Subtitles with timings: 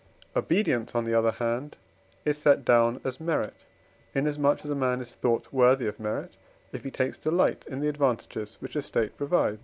[0.35, 1.77] Obedience, on the other hand,
[2.25, 3.65] is set down as merit,
[4.15, 6.37] inasmuch as a man is thought worthy of merit,
[6.71, 9.59] if he takes delight in the advantages which a State provides.